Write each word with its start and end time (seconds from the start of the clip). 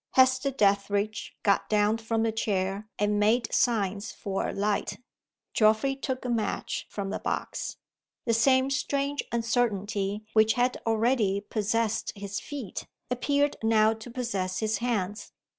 Hester 0.13 0.49
Dethridge 0.49 1.37
got 1.43 1.69
down 1.69 1.99
from 1.99 2.23
the 2.23 2.31
chair, 2.31 2.89
and 2.97 3.19
made 3.19 3.53
signs 3.53 4.11
for 4.11 4.49
a 4.49 4.51
light. 4.51 4.97
Geoffrey 5.53 5.95
took 5.95 6.25
a 6.25 6.29
match 6.29 6.87
from 6.89 7.11
the 7.11 7.19
box. 7.19 7.77
The 8.25 8.33
same 8.33 8.71
strange 8.71 9.23
uncertainty 9.31 10.25
which 10.33 10.53
had 10.53 10.81
already 10.87 11.39
possessed 11.39 12.13
his 12.15 12.39
feet, 12.39 12.87
appeared 13.11 13.57
now 13.61 13.93
to 13.93 14.09
possess 14.09 14.57
his 14.57 14.79
hands. 14.79 15.33